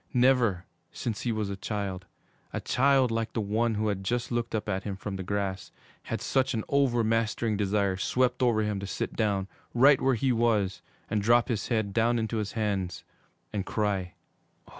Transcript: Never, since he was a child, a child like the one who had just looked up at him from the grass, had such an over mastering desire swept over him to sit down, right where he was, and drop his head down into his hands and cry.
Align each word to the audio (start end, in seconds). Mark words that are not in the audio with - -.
Never, 0.15 0.65
since 0.91 1.21
he 1.21 1.31
was 1.31 1.51
a 1.51 1.55
child, 1.55 2.07
a 2.51 2.59
child 2.59 3.11
like 3.11 3.33
the 3.33 3.39
one 3.39 3.75
who 3.75 3.89
had 3.89 4.03
just 4.03 4.31
looked 4.31 4.55
up 4.55 4.67
at 4.67 4.81
him 4.83 4.95
from 4.95 5.15
the 5.15 5.21
grass, 5.21 5.69
had 6.05 6.21
such 6.23 6.55
an 6.55 6.63
over 6.69 7.03
mastering 7.03 7.55
desire 7.55 7.97
swept 7.97 8.41
over 8.41 8.63
him 8.63 8.79
to 8.79 8.87
sit 8.87 9.15
down, 9.15 9.47
right 9.75 10.01
where 10.01 10.15
he 10.15 10.31
was, 10.31 10.81
and 11.07 11.21
drop 11.21 11.49
his 11.49 11.67
head 11.67 11.93
down 11.93 12.17
into 12.17 12.37
his 12.37 12.53
hands 12.53 13.03
and 13.53 13.63
cry. 13.67 14.15